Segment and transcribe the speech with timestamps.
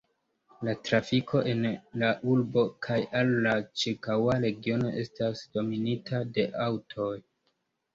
[0.69, 1.61] La trafiko en
[2.05, 3.55] la urbo kaj al la
[3.85, 7.17] ĉirkaŭa regiono estas dominita de aŭtoj.